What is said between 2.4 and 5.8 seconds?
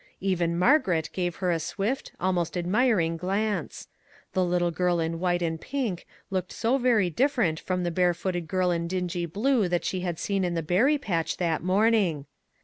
admiring glance; the little girl in white and